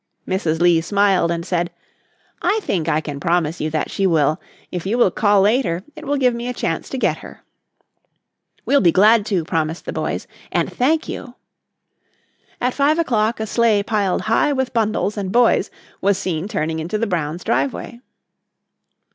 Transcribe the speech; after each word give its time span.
Mrs. 0.27 0.59
Lee 0.59 0.81
smiled 0.81 1.29
and 1.29 1.45
said: 1.45 1.69
"I 2.41 2.59
think 2.63 2.89
I 2.89 3.01
can 3.01 3.19
promise 3.19 3.61
you 3.61 3.69
that 3.69 3.91
she 3.91 4.07
will. 4.07 4.41
If 4.71 4.83
you 4.87 4.97
will 4.97 5.11
call 5.11 5.41
later 5.41 5.83
it 5.95 6.05
will 6.07 6.17
give 6.17 6.33
me 6.33 6.47
a 6.47 6.55
chance 6.55 6.89
to 6.89 6.97
get 6.97 7.17
her." 7.17 7.43
"We'll 8.65 8.81
be 8.81 8.91
glad 8.91 9.27
to," 9.27 9.43
promised 9.45 9.85
the 9.85 9.93
boys, 9.93 10.25
"and 10.51 10.73
thank 10.73 11.07
you." 11.07 11.35
At 12.59 12.73
five 12.73 12.97
o'clock 12.97 13.39
a 13.39 13.45
sleigh 13.45 13.83
piled 13.83 14.21
high 14.21 14.51
with 14.51 14.73
bundles 14.73 15.17
and 15.17 15.31
boys 15.31 15.69
was 16.01 16.17
seen 16.17 16.47
turning 16.47 16.79
into 16.79 16.97
the 16.97 17.05
Brown's 17.05 17.43
driveway. 17.43 17.99